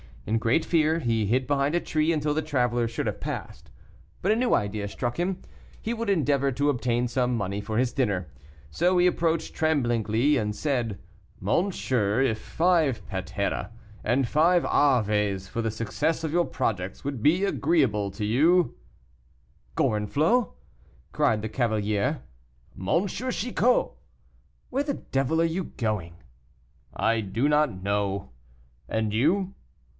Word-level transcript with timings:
In 0.25 0.39
great 0.39 0.65
fear, 0.65 0.99
he 0.99 1.25
hid 1.25 1.45
behind 1.45 1.75
a 1.75 1.79
tree 1.79 2.11
until 2.11 2.33
the 2.33 2.41
traveler 2.41 2.87
should 2.87 3.05
have 3.05 3.19
passed; 3.19 3.69
but 4.21 4.31
a 4.31 4.35
new 4.35 4.53
idea 4.53 4.87
struck 4.87 5.19
him. 5.19 5.41
He 5.79 5.93
would 5.93 6.09
endeavor 6.09 6.51
to 6.53 6.69
obtain 6.69 7.07
some 7.07 7.35
money 7.35 7.59
for 7.59 7.77
his 7.77 7.91
dinner. 7.91 8.27
So 8.71 8.97
he 8.97 9.05
approached 9.05 9.53
tremblingly, 9.53 10.37
and 10.37 10.55
said, 10.55 10.99
"Monsieur, 11.39 12.21
if 12.21 12.39
five 12.39 13.05
patera, 13.07 13.71
and 14.03 14.27
five 14.27 14.63
aves 14.65 15.47
for 15.47 15.61
the 15.61 15.69
success 15.71 16.23
of 16.23 16.31
your 16.31 16.45
projects 16.45 17.03
would 17.03 17.21
be 17.21 17.43
agreeable 17.43 18.09
to 18.11 18.25
you" 18.25 18.75
"Gorenflot!" 19.77 20.51
cried 21.11 21.41
the 21.41 21.49
cavalier. 21.49 22.21
"M. 22.79 23.07
Chicot!" 23.07 23.91
"Where 24.69 24.83
the 24.83 24.95
devil 24.95 25.41
are 25.41 25.45
you 25.45 25.65
going?" 25.65 26.15
"I 26.95 27.21
do 27.21 27.49
not 27.49 27.83
know. 27.83 28.29
And 28.89 29.13
you?" 29.13 29.53